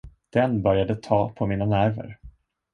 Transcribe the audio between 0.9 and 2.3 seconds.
ta på mina nerver.